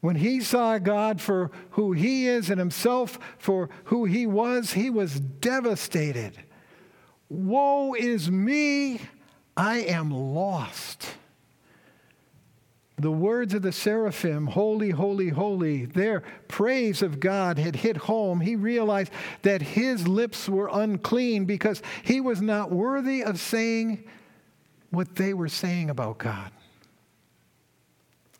When 0.00 0.16
he 0.16 0.40
saw 0.40 0.78
God 0.78 1.20
for 1.20 1.50
who 1.70 1.92
he 1.92 2.28
is 2.28 2.50
and 2.50 2.58
himself 2.58 3.18
for 3.38 3.68
who 3.84 4.04
he 4.04 4.26
was, 4.26 4.72
he 4.72 4.90
was 4.90 5.18
devastated. 5.18 6.38
Woe 7.28 7.94
is 7.94 8.30
me, 8.30 9.00
I 9.56 9.78
am 9.78 10.10
lost. 10.10 11.17
The 12.98 13.10
words 13.12 13.54
of 13.54 13.62
the 13.62 13.70
seraphim, 13.70 14.48
holy, 14.48 14.90
holy, 14.90 15.28
holy, 15.28 15.84
their 15.84 16.22
praise 16.48 17.00
of 17.00 17.20
God 17.20 17.56
had 17.58 17.76
hit 17.76 17.96
home. 17.96 18.40
He 18.40 18.56
realized 18.56 19.12
that 19.42 19.62
his 19.62 20.08
lips 20.08 20.48
were 20.48 20.68
unclean 20.72 21.44
because 21.44 21.80
he 22.02 22.20
was 22.20 22.42
not 22.42 22.72
worthy 22.72 23.22
of 23.22 23.38
saying 23.38 24.02
what 24.90 25.14
they 25.14 25.32
were 25.32 25.48
saying 25.48 25.90
about 25.90 26.18
God. 26.18 26.50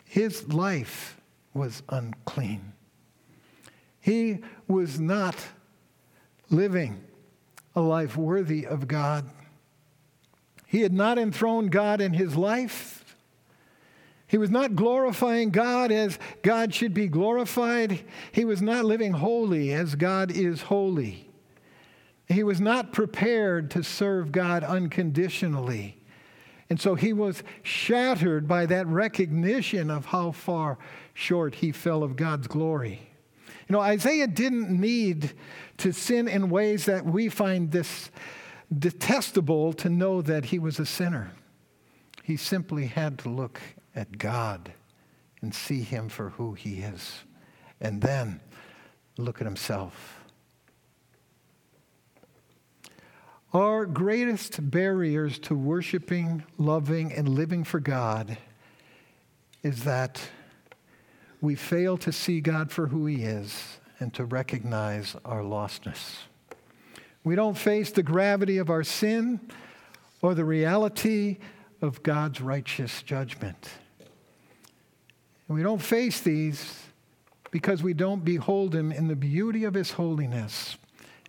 His 0.05 0.49
life 0.49 1.21
was 1.55 1.83
unclean. 1.89 2.73
He 4.01 4.41
was 4.67 4.99
not 4.99 5.37
living 6.51 7.05
a 7.77 7.81
life 7.81 8.17
worthy 8.17 8.67
of 8.67 8.89
God. 8.89 9.29
He 10.67 10.81
had 10.81 10.93
not 10.93 11.19
enthroned 11.19 11.71
God 11.71 12.01
in 12.01 12.13
his 12.13 12.37
life. 12.37 12.98
He 14.29 14.37
was 14.37 14.51
not 14.51 14.77
glorifying 14.77 15.51
God 15.51 15.91
as 15.91 16.19
God 16.43 16.75
should 16.75 16.93
be 16.93 17.09
glorified. 17.09 18.05
He 18.31 18.45
was 18.45 18.61
not 18.61 18.85
living 18.85 19.15
holy 19.15 19.73
as 19.73 19.95
God 19.95 20.31
is 20.31 20.63
holy. 20.63 21.31
He 22.27 22.43
was 22.43 22.61
not 22.61 22.93
prepared 22.93 23.71
to 23.71 23.83
serve 23.83 24.31
God 24.31 24.63
unconditionally. 24.63 25.99
And 26.69 26.79
so 26.79 26.95
he 26.95 27.15
was 27.15 27.43
shattered 27.63 28.47
by 28.47 28.67
that 28.67 28.87
recognition 28.87 29.91
of 29.91 30.05
how 30.05 30.33
far 30.33 30.77
short 31.15 31.57
he 31.57 31.73
fell 31.73 32.03
of 32.03 32.15
God's 32.15 32.47
glory. 32.47 33.01
You 33.67 33.73
know, 33.73 33.81
Isaiah 33.81 34.27
didn't 34.27 34.69
need 34.69 35.33
to 35.79 35.93
sin 35.93 36.29
in 36.29 36.51
ways 36.51 36.85
that 36.85 37.07
we 37.07 37.31
find 37.31 37.71
this 37.71 38.11
detestable 38.79 39.73
to 39.73 39.89
know 39.89 40.21
that 40.21 40.47
he 40.47 40.59
was 40.59 40.79
a 40.79 40.85
sinner. 40.85 41.33
He 42.23 42.37
simply 42.37 42.87
had 42.87 43.19
to 43.21 43.31
look 43.31 43.59
at 43.99 44.19
God 44.19 44.73
and 45.43 45.55
see 45.55 45.83
him 45.83 46.09
for 46.09 46.31
who 46.31 46.55
he 46.55 46.79
is, 46.79 47.25
and 47.81 48.01
then 48.01 48.41
look 49.17 49.41
at 49.41 49.45
himself. 49.45 50.21
Our 53.55 53.87
greatest 53.87 54.71
barriers 54.71 55.39
to 55.41 55.55
worshiping, 55.55 56.45
loving, 56.59 57.13
and 57.13 57.29
living 57.29 57.65
for 57.65 57.81
God 57.81 58.37
is 59.63 59.85
that 59.85 60.21
we 61.41 61.55
fail 61.55 61.97
to 61.99 62.13
see 62.13 62.41
God 62.41 62.71
for 62.71 62.89
who 62.89 63.07
He 63.07 63.23
is 63.23 63.79
and 64.01 64.13
to 64.15 64.25
recognize 64.25 65.17
our 65.25 65.43
lostness. 65.43 66.19
We 67.25 67.37
don't 67.37 67.57
face 67.57 67.91
the 67.91 68.03
gravity 68.03 68.59
of 68.59 68.71
our 68.71 68.85
sin 68.85 69.41
or 70.21 70.35
the 70.35 70.45
reality 70.45 71.39
of 71.81 72.03
God's 72.03 72.41
righteous 72.41 73.03
judgment. 73.03 73.71
And 75.49 75.57
we 75.57 75.63
don't 75.63 75.83
face 75.83 76.21
these 76.21 76.83
because 77.51 77.83
we 77.83 77.95
don't 77.95 78.25
behold 78.25 78.75
Him 78.75 78.93
in 78.93 79.09
the 79.09 79.17
beauty 79.17 79.65
of 79.65 79.75
His 79.75 79.93
holiness 79.93 80.77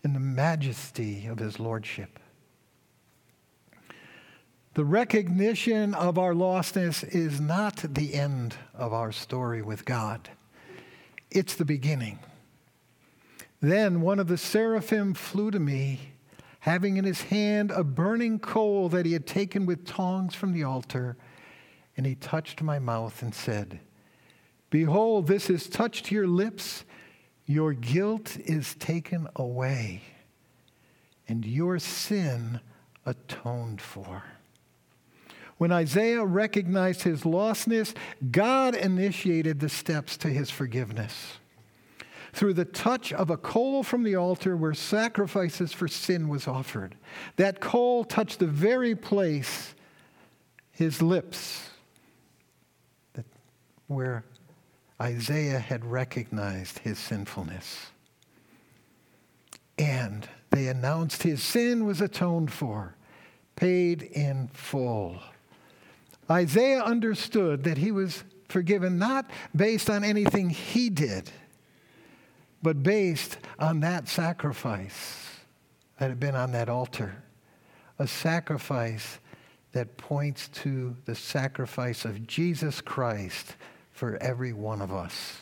in 0.03 0.13
the 0.13 0.19
majesty 0.19 1.27
of 1.27 1.39
his 1.39 1.60
lordship. 1.60 2.19
The 4.75 4.86
recognition 4.86 5.93
of 5.93 6.17
our 6.17 6.34
lostness 6.34 7.03
is 7.03 7.41
not 7.41 7.77
the 7.77 8.13
end 8.13 8.55
of 8.73 8.93
our 8.93 9.12
story 9.12 9.62
with 9.62 9.86
God, 9.86 10.29
it's 11.32 11.55
the 11.55 11.65
beginning. 11.65 12.19
Then 13.62 13.99
one 13.99 14.19
of 14.19 14.27
the 14.27 14.38
seraphim 14.38 15.13
flew 15.13 15.51
to 15.51 15.60
me, 15.60 16.13
having 16.62 16.95
in 16.95 17.03
his 17.03 17.23
hand 17.23 17.71
a 17.71 17.84
burning 17.84 18.39
coal 18.39 18.88
that 18.89 19.05
he 19.05 19.12
had 19.12 19.27
taken 19.27 19.65
with 19.65 19.86
tongs 19.86 20.34
from 20.34 20.53
the 20.53 20.63
altar, 20.63 21.17
and 21.97 22.05
he 22.05 22.15
touched 22.15 22.62
my 22.62 22.79
mouth 22.79 23.21
and 23.21 23.36
said, 23.36 23.82
Behold, 24.69 25.27
this 25.27 25.47
has 25.47 25.67
touched 25.67 26.12
your 26.12 26.27
lips 26.27 26.84
your 27.49 27.73
guilt 27.73 28.38
is 28.38 28.75
taken 28.75 29.27
away, 29.36 30.03
and 31.27 31.43
your 31.43 31.79
sin 31.79 32.60
atoned 33.08 33.82
for. 33.82 34.21
When 35.58 35.71
Isaiah 35.71 36.23
recognized 36.23 37.01
his 37.01 37.23
lostness, 37.23 37.95
God 38.29 38.75
initiated 38.75 39.60
the 39.60 39.67
steps 39.67 40.15
to 40.17 40.27
his 40.27 40.51
forgiveness. 40.51 41.39
Through 42.34 42.53
the 42.53 42.65
touch 42.65 43.12
of 43.12 43.32
a 43.32 43.38
coal 43.38 43.82
from 43.82 44.03
the 44.03 44.15
altar 44.15 44.55
where 44.55 44.75
sacrifices 44.75 45.73
for 45.73 45.88
sin 45.88 46.29
was 46.29 46.47
offered, 46.47 46.97
that 47.38 47.60
coal 47.60 48.03
touched 48.03 48.38
the 48.38 48.45
very 48.45 48.93
place, 48.93 49.73
his 50.71 51.01
lips, 51.01 51.67
that, 53.13 53.25
where 53.88 54.23
Isaiah 55.01 55.59
had 55.59 55.85
recognized 55.85 56.79
his 56.79 56.99
sinfulness. 56.99 57.88
And 59.77 60.27
they 60.51 60.67
announced 60.67 61.23
his 61.23 61.41
sin 61.41 61.85
was 61.85 62.01
atoned 62.01 62.51
for, 62.51 62.95
paid 63.55 64.01
in 64.01 64.49
full. 64.53 65.19
Isaiah 66.29 66.83
understood 66.83 67.63
that 67.63 67.77
he 67.77 67.91
was 67.91 68.23
forgiven 68.49 68.97
not 68.97 69.29
based 69.55 69.89
on 69.89 70.03
anything 70.03 70.49
he 70.49 70.89
did, 70.89 71.31
but 72.62 72.83
based 72.83 73.38
on 73.57 73.79
that 73.79 74.09
sacrifice 74.09 75.39
that 75.97 76.09
had 76.09 76.19
been 76.19 76.35
on 76.35 76.51
that 76.51 76.67
altar. 76.67 77.23
A 77.99 78.07
sacrifice 78.07 79.19
that 79.71 79.97
points 79.97 80.47
to 80.49 80.95
the 81.05 81.15
sacrifice 81.15 82.05
of 82.05 82.27
Jesus 82.27 82.81
Christ 82.81 83.55
for 83.99 84.17
every 84.21 84.53
one 84.53 84.81
of 84.81 84.93
us. 84.93 85.39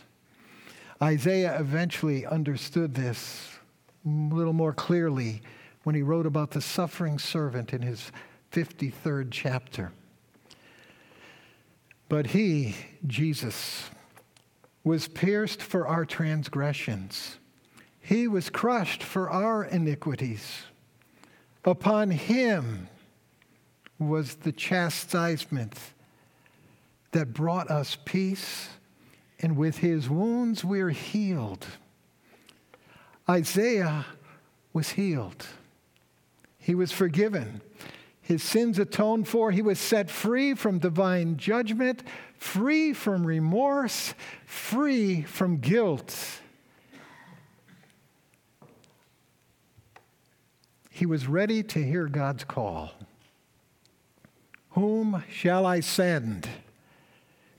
Isaiah 1.00 1.60
eventually 1.60 2.26
understood 2.26 2.96
this 2.96 3.52
a 4.04 4.10
little 4.10 4.52
more 4.52 4.74
clearly 4.74 5.44
when 5.84 5.94
he 5.94 6.02
wrote 6.02 6.26
about 6.26 6.50
the 6.50 6.60
suffering 6.60 7.20
servant 7.20 7.72
in 7.72 7.84
his 7.84 8.12
53rd 8.52 9.28
chapter. 9.30 9.92
But 12.10 12.26
he, 12.28 12.76
Jesus, 13.06 13.92
was 14.84 15.08
pierced 15.08 15.62
for 15.62 15.88
our 15.88 16.04
transgressions. 16.04 17.38
He 18.02 18.28
was 18.28 18.50
crushed 18.50 19.04
for 19.04 19.30
our 19.30 19.66
iniquities. 19.66 20.64
Upon 21.64 22.10
him 22.10 22.90
was 24.00 24.34
the 24.34 24.52
chastisement 24.52 25.78
that 27.18 27.34
brought 27.34 27.72
us 27.72 27.98
peace, 28.06 28.70
and 29.40 29.58
with 29.58 29.80
his 29.80 30.08
wounds 30.08 30.64
we're 30.64 30.92
healed. 30.92 31.66
Isaiah 33.28 34.06
was 34.72 34.90
healed. 34.90 35.48
He 36.60 36.76
was 36.76 36.92
forgiven. 36.92 37.62
His 38.22 38.44
sins 38.44 38.78
atoned 38.78 39.28
for. 39.28 39.50
He 39.50 39.64
was 39.64 39.80
set 39.80 40.12
free 40.12 40.54
from 40.54 40.78
divine 40.78 41.38
judgment, 41.38 42.04
free 42.38 42.94
from 42.94 43.26
remorse, 43.26 44.14
free 44.46 45.24
from 45.24 45.58
guilt. 45.58 46.16
He 50.92 51.08
was 51.08 51.28
ready 51.28 51.64
to 51.64 51.84
hear 51.84 52.06
God's 52.06 52.44
call. 52.44 52.92
Whom 54.70 55.24
shall 55.32 55.66
I 55.66 55.80
send? 55.80 56.48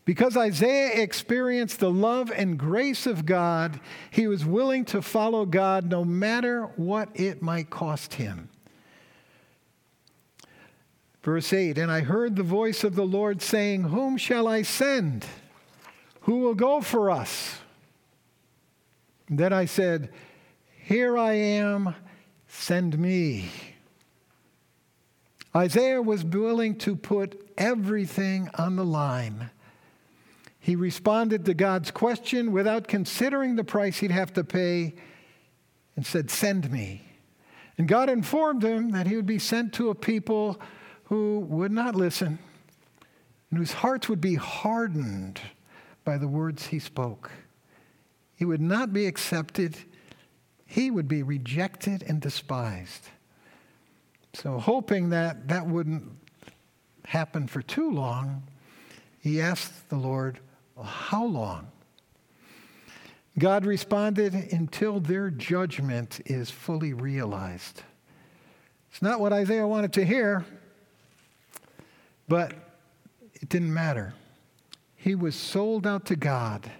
Because 0.09 0.39
Isaiah 0.39 1.03
experienced 1.03 1.81
the 1.81 1.91
love 1.91 2.33
and 2.35 2.59
grace 2.59 3.05
of 3.05 3.27
God, 3.27 3.79
he 4.11 4.27
was 4.27 4.43
willing 4.43 4.87
to 4.87 5.03
follow 5.03 5.45
God 5.45 5.91
no 5.91 6.03
matter 6.03 6.63
what 6.77 7.11
it 7.13 7.43
might 7.43 7.69
cost 7.69 8.15
him. 8.15 8.49
Verse 11.23 11.53
8 11.53 11.77
And 11.77 11.93
I 11.93 12.01
heard 12.01 12.37
the 12.37 12.43
voice 12.43 12.85
of 12.85 12.95
the 12.95 13.05
Lord 13.05 13.43
saying, 13.43 13.83
Whom 13.83 14.17
shall 14.17 14.49
I 14.49 14.63
send? 14.63 15.27
Who 16.23 16.39
will 16.39 16.55
go 16.55 16.81
for 16.81 17.11
us? 17.11 17.59
And 19.29 19.39
then 19.39 19.53
I 19.53 19.67
said, 19.67 20.11
Here 20.87 21.19
I 21.19 21.35
am, 21.35 21.95
send 22.47 22.99
me. 22.99 23.51
Isaiah 25.55 26.01
was 26.01 26.25
willing 26.25 26.77
to 26.77 26.97
put 26.97 27.53
everything 27.59 28.49
on 28.55 28.77
the 28.77 28.87
line. 28.87 29.51
He 30.69 30.77
responded 30.77 31.47
to 31.47 31.55
God's 31.55 31.91
question 31.91 32.53
without 32.53 32.89
considering 32.89 33.57
the 33.57 33.65
price 33.65 34.01
he'd 34.01 34.11
have 34.11 34.35
to 34.35 34.45
pay 34.45 34.97
and 35.97 36.05
said, 36.05 36.31
Send 36.31 36.71
me. 36.71 37.07
And 37.79 37.89
God 37.89 38.11
informed 38.11 38.63
him 38.63 38.91
that 38.91 39.07
he 39.07 39.17
would 39.17 39.25
be 39.25 39.39
sent 39.39 39.73
to 39.73 39.89
a 39.89 39.95
people 39.95 40.61
who 41.05 41.39
would 41.49 41.73
not 41.73 41.97
listen 41.97 42.39
and 43.49 43.59
whose 43.59 43.73
hearts 43.73 44.11
would 44.11 44.21
be 44.21 44.35
hardened 44.35 45.41
by 46.05 46.19
the 46.19 46.29
words 46.29 46.67
he 46.67 46.79
spoke. 46.79 47.31
He 48.37 48.45
would 48.45 48.61
not 48.61 48.93
be 48.93 49.07
accepted, 49.07 49.75
he 50.67 50.91
would 50.91 51.09
be 51.09 51.23
rejected 51.23 52.03
and 52.03 52.21
despised. 52.21 53.09
So, 54.35 54.59
hoping 54.59 55.09
that 55.09 55.49
that 55.49 55.67
wouldn't 55.67 56.05
happen 57.07 57.47
for 57.47 57.63
too 57.63 57.91
long, 57.91 58.43
he 59.19 59.41
asked 59.41 59.89
the 59.89 59.97
Lord, 59.97 60.41
How 60.83 61.25
long? 61.25 61.69
God 63.39 63.65
responded, 63.65 64.35
Until 64.35 65.01
their 65.01 65.31
judgment 65.31 66.21
is 66.27 66.51
fully 66.51 66.93
realized. 66.93 67.83
It's 68.91 69.03
not 69.03 69.21
what 69.21 69.33
Isaiah 69.33 69.67
wanted 69.67 69.93
to 69.95 70.05
hear, 70.05 70.45
but 72.27 72.53
it 73.35 73.49
didn't 73.49 73.73
matter. 73.73 74.15
He 74.97 75.15
was 75.15 75.37
sold 75.37 75.87
out 75.87 76.07
to 76.07 76.17
God, 76.17 76.71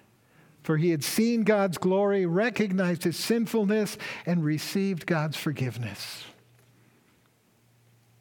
for 0.63 0.77
he 0.77 0.91
had 0.91 1.05
seen 1.05 1.45
God's 1.45 1.79
glory, 1.79 2.27
recognized 2.27 3.05
his 3.05 3.17
sinfulness, 3.17 3.97
and 4.27 4.45
received 4.45 5.07
God's 5.07 5.37
forgiveness. 5.37 6.25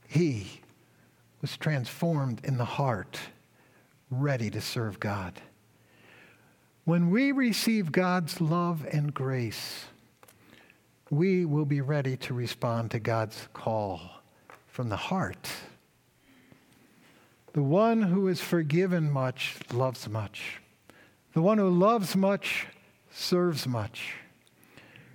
He 0.08 0.62
was 1.42 1.58
transformed 1.58 2.42
in 2.44 2.58
the 2.58 2.66
heart, 2.66 3.20
ready 4.10 4.50
to 4.52 4.62
serve 4.62 5.00
God. 5.00 5.42
When 6.88 7.10
we 7.10 7.34
receive 7.34 7.91
God's 7.91 8.39
love 8.39 8.88
and 8.89 9.13
grace, 9.13 9.88
we 11.10 11.43
will 11.43 11.65
be 11.65 11.82
ready 11.82 12.15
to 12.15 12.34
respond 12.34 12.91
to 12.91 13.00
God's 13.00 13.50
call 13.52 14.00
from 14.67 14.88
the 14.88 14.95
heart. 14.95 15.50
The 17.52 17.62
one 17.62 18.04
who 18.04 18.30
is 18.30 18.39
forgiven 18.39 19.12
much 19.12 19.58
loves 19.73 20.08
much. 20.08 20.62
The 21.34 21.41
one 21.41 21.58
who 21.58 21.69
loves 21.69 22.15
much 22.15 22.67
serves 23.12 23.67
much. 23.67 24.13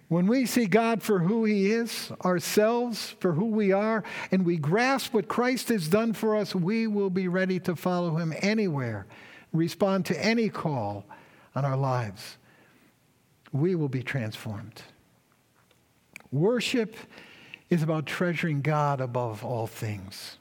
When 0.09 0.27
we 0.27 0.45
see 0.45 0.67
God 0.67 1.03
for 1.03 1.21
who 1.21 1.47
He 1.47 1.73
is, 1.73 2.13
ourselves 2.23 3.17
for 3.19 3.33
who 3.33 3.47
we 3.47 3.73
are, 3.73 4.05
and 4.31 4.45
we 4.45 4.59
grasp 4.59 5.15
what 5.15 5.27
Christ 5.27 5.71
has 5.71 5.89
done 5.89 6.13
for 6.13 6.37
us, 6.37 6.55
we 6.55 6.87
will 6.87 7.09
be 7.09 7.29
ready 7.29 7.59
to 7.61 7.75
follow 7.75 8.17
Him 8.17 8.35
anywhere, 8.41 9.07
respond 9.55 10.05
to 10.05 10.23
any 10.23 10.51
call 10.51 11.07
on 11.55 11.65
our 11.65 11.77
lives. 11.77 12.37
We 13.53 13.75
will 13.75 13.89
be 13.89 14.03
transformed. 14.03 14.83
Worship 16.31 16.97
is 17.69 17.83
about 17.83 18.07
treasuring 18.07 18.63
God 18.63 19.01
above 19.01 19.45
all 19.45 19.67
things. 19.67 20.39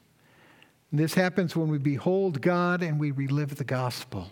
This 0.90 1.14
happens 1.14 1.56
when 1.56 1.68
we 1.68 1.78
behold 1.78 2.42
God 2.42 2.82
and 2.82 3.00
we 3.00 3.10
relive 3.10 3.56
the 3.56 3.64
gospel. 3.64 4.30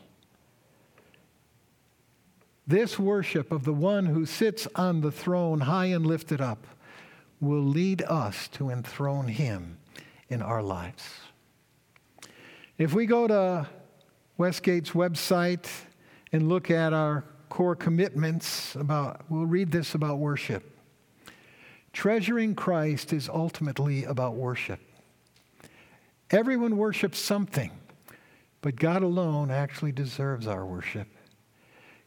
This 2.66 2.98
worship 2.98 3.50
of 3.50 3.64
the 3.64 3.72
one 3.72 4.06
who 4.06 4.26
sits 4.26 4.68
on 4.74 5.00
the 5.00 5.10
throne 5.10 5.60
high 5.60 5.86
and 5.86 6.06
lifted 6.06 6.40
up 6.40 6.66
will 7.40 7.62
lead 7.62 8.02
us 8.02 8.48
to 8.48 8.70
enthrone 8.70 9.28
him 9.28 9.78
in 10.28 10.42
our 10.42 10.62
lives. 10.62 11.02
If 12.78 12.94
we 12.94 13.06
go 13.06 13.26
to 13.26 13.66
Westgate's 14.38 14.90
website 14.90 15.68
and 16.32 16.48
look 16.48 16.70
at 16.70 16.92
our 16.92 17.24
core 17.48 17.76
commitments 17.76 18.74
about 18.76 19.22
we'll 19.28 19.46
read 19.46 19.70
this 19.72 19.94
about 19.94 20.18
worship. 20.18 20.78
Treasuring 21.92 22.54
Christ 22.54 23.12
is 23.12 23.28
ultimately 23.28 24.04
about 24.04 24.34
worship. 24.34 24.80
Everyone 26.30 26.76
worships 26.76 27.18
something, 27.18 27.72
but 28.60 28.76
God 28.76 29.02
alone 29.02 29.50
actually 29.50 29.90
deserves 29.90 30.46
our 30.46 30.64
worship. 30.64 31.08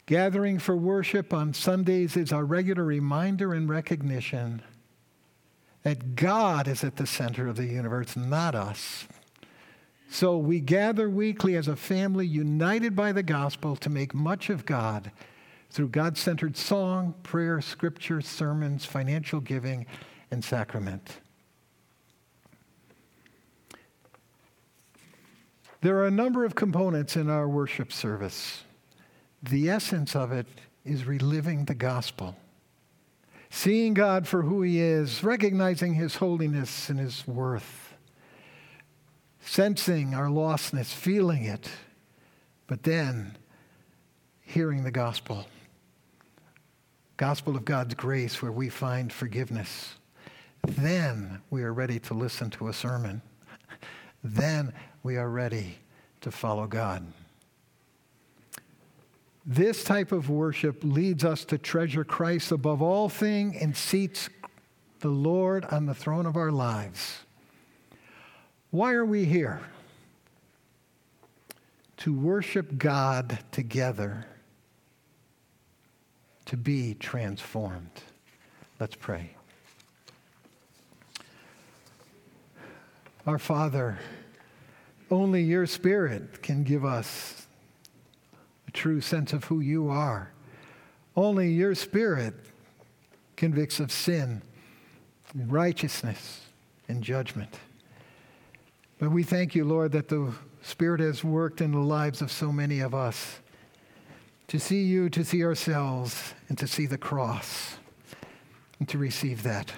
Gathering 0.06 0.60
for 0.60 0.76
worship 0.76 1.34
on 1.34 1.54
Sundays 1.54 2.16
is 2.16 2.32
our 2.32 2.46
regular 2.46 2.84
reminder 2.84 3.54
and 3.54 3.70
recognition 3.70 4.62
that 5.84 6.16
God 6.16 6.68
is 6.68 6.84
at 6.84 6.96
the 6.96 7.08
center 7.08 7.48
of 7.48 7.58
the 7.58 7.66
universe, 7.66 8.16
not 8.16 8.56
us. 8.56 9.06
So 10.10 10.38
we 10.38 10.60
gather 10.60 11.10
weekly 11.10 11.56
as 11.56 11.68
a 11.68 11.76
family 11.76 12.28
united 12.28 12.96
by 12.96 13.12
the 13.12 13.24
gospel 13.24 13.76
to 13.78 13.90
make 13.90 14.14
much 14.14 14.50
of 14.50 14.66
God 14.66 15.12
through 15.70 15.90
God 15.90 16.18
centered 16.18 16.56
song, 16.56 17.16
prayer, 17.24 17.60
scripture, 17.60 18.22
sermons, 18.22 18.86
financial 18.86 19.40
giving, 19.40 19.88
and 20.30 20.44
sacrament. 20.44 21.20
There 25.82 25.98
are 25.98 26.06
a 26.06 26.12
number 26.12 26.46
of 26.46 26.56
components 26.56 27.18
in 27.18 27.30
our 27.30 27.50
worship 27.50 27.92
service. 27.92 28.64
The 29.42 29.70
essence 29.70 30.16
of 30.16 30.32
it 30.32 30.48
is 30.86 31.04
reliving 31.04 31.66
the 31.66 31.76
gospel, 31.76 32.38
seeing 33.50 33.94
God 33.94 34.26
for 34.26 34.44
who 34.44 34.62
He 34.62 34.80
is, 34.80 35.26
recognizing 35.26 35.96
His 35.96 36.16
holiness 36.16 36.88
and 36.88 37.00
His 37.00 37.28
worth, 37.28 37.83
sensing 39.46 40.14
our 40.14 40.28
lostness, 40.28 40.94
feeling 40.94 41.44
it, 41.44 41.70
but 42.68 42.84
then 42.84 43.38
hearing 44.42 44.84
the 44.84 44.92
gospel. 44.92 45.46
Gospel 47.18 47.56
of 47.56 47.66
God's 47.66 47.94
grace, 47.94 48.42
where 48.42 48.52
we 48.52 48.70
find 48.70 49.12
forgiveness. 49.12 49.96
Then 50.68 51.42
we 51.50 51.64
are 51.64 51.74
ready 51.74 52.00
to 52.00 52.14
listen 52.14 52.50
to 52.52 52.68
a 52.68 52.74
sermon. 52.74 53.22
then 54.24 54.74
we 55.04 55.18
are 55.18 55.30
ready 55.30 55.78
to 56.22 56.32
follow 56.32 56.68
God. 56.68 57.06
This 59.46 59.84
type 59.84 60.14
of 60.14 60.30
worship 60.30 60.80
leads 60.84 61.26
us 61.26 61.44
to 61.46 61.58
treasure 61.58 62.06
Christ 62.06 62.52
above 62.52 62.82
all 62.82 63.10
thing 63.10 63.58
and 63.58 63.76
seats 63.76 64.30
the 65.02 65.10
Lord 65.10 65.66
on 65.66 65.86
the 65.86 65.94
throne 65.94 66.26
of 66.26 66.38
our 66.38 66.52
lives. 66.52 67.20
Why 68.74 68.94
are 68.94 69.06
we 69.06 69.26
here? 69.26 69.62
To 71.98 72.12
worship 72.12 72.80
God 72.80 73.38
together, 73.52 74.26
to 76.46 76.58
be 76.58 76.96
transformed. 76.96 78.02
Let's 78.80 78.96
pray. 78.96 79.36
Our 83.28 83.38
Father, 83.38 84.00
only 85.12 85.44
your 85.44 85.68
Spirit 85.68 86.42
can 86.42 86.64
give 86.64 86.84
us 86.84 87.46
a 88.68 88.72
true 88.72 89.02
sense 89.02 89.34
of 89.34 89.44
who 89.44 89.60
you 89.60 89.88
are. 89.90 90.32
Only 91.16 91.52
your 91.52 91.76
Spirit 91.76 92.34
convicts 93.36 93.80
of 93.80 93.92
sin, 93.92 94.42
righteousness, 95.36 96.42
and 96.90 97.04
judgment. 97.04 97.60
But 99.04 99.12
we 99.12 99.24
thank 99.24 99.54
you, 99.54 99.66
Lord, 99.66 99.92
that 99.92 100.08
the 100.08 100.32
Spirit 100.62 101.02
has 101.02 101.26
worked 101.26 101.60
in 101.60 101.74
the 101.74 101.80
lives 101.80 102.22
of 102.22 102.32
so 102.32 102.54
many 102.54 102.80
of 102.80 102.96
us 102.96 103.42
to 104.48 104.58
see 104.58 104.84
you, 104.84 105.10
to 105.10 105.26
see 105.26 105.44
ourselves, 105.44 106.34
and 106.48 106.58
to 106.58 106.68
see 106.68 106.86
the 106.86 106.98
cross, 106.98 107.76
and 108.80 108.88
to 108.88 108.98
receive 108.98 109.44
that. 109.44 109.74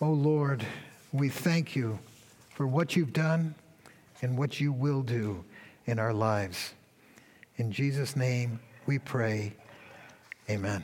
Oh, 0.00 0.12
Lord, 0.12 0.64
we 1.10 1.28
thank 1.28 1.74
you 1.74 1.98
for 2.54 2.68
what 2.68 2.94
you've 2.94 3.12
done 3.12 3.56
and 4.22 4.38
what 4.38 4.60
you 4.60 4.70
will 4.70 5.02
do 5.02 5.44
in 5.86 5.98
our 5.98 6.14
lives. 6.14 6.74
In 7.56 7.72
Jesus' 7.72 8.14
name 8.14 8.60
we 8.86 9.00
pray. 9.00 9.54
Amen. 10.48 10.78